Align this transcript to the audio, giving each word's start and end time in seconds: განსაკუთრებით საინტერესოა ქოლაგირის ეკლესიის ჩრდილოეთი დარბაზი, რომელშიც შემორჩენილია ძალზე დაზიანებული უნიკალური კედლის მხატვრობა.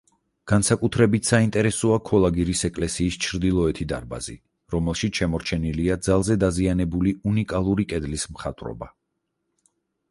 განსაკუთრებით 0.51 1.27
საინტერესოა 1.31 1.99
ქოლაგირის 2.09 2.65
ეკლესიის 2.69 3.17
ჩრდილოეთი 3.25 3.87
დარბაზი, 3.93 4.37
რომელშიც 4.77 5.23
შემორჩენილია 5.23 6.01
ძალზე 6.09 6.41
დაზიანებული 6.47 7.17
უნიკალური 7.35 7.91
კედლის 7.97 8.29
მხატვრობა. 8.35 8.91